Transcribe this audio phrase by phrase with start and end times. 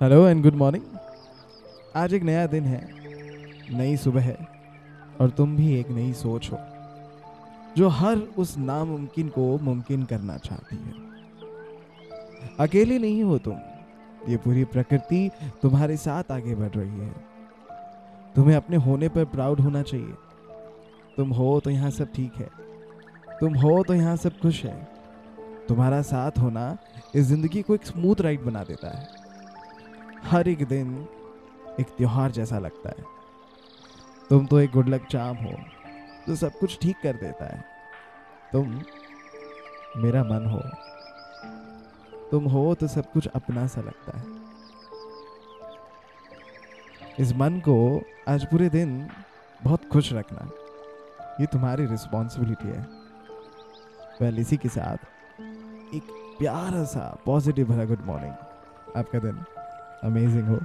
[0.00, 0.82] Hello and good morning
[1.96, 2.80] आज एक नया दिन है।
[3.70, 4.36] नई सुबह है।
[5.20, 6.58] और तुम भी एक नई सोच हो,
[7.76, 10.92] जो हर उस नामुमकिन को मुमकिन करना चाहती है।
[12.60, 13.56] अकेले नहीं हो तुम।
[14.28, 15.30] ये पूरी प्रकृति
[15.62, 17.14] तुम्हारे साथ आगे बढ़ रही है।
[18.36, 20.14] तुम्हें अपने होने पर प्राउड होना चाहिए।
[21.16, 22.50] तुम हो तो यहाँ सब ठीक है।
[23.40, 24.76] तुम हो तो यहाँ सब खुश है।
[25.68, 26.76] तुम्हारा साथ होना
[27.14, 29.24] इस ज़िंदगी को एक स्मूथ राइड बना देता है।
[30.24, 31.06] हर एक दिन
[31.80, 33.04] एक त्योहार जैसा लगता है।
[34.30, 35.52] तुम तो एक गुड लक चाम हो,
[36.28, 37.64] जो सब कुछ ठीक कर देता है।
[38.52, 38.80] तुम
[39.96, 40.60] मेरा मन हो,
[42.30, 44.24] तुम हो तो सब कुछ अपना सा लगता है।
[47.18, 47.76] इस मन को
[48.28, 49.08] आज पूरे दिन
[49.60, 50.48] बहुत खुश रखना,
[51.40, 52.86] ये तुम्हारी रिस्पॉन्सिबिलिटी है।
[54.20, 54.96] वेल इसी के साथ
[55.94, 56.02] एक
[56.38, 58.32] प्यारा सा पॉजिटिव भरा गुड मॉर्निंग
[58.96, 59.44] आपका दिन।
[60.02, 60.60] अमेजिंग हो